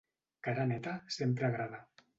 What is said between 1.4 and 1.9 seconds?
agrada.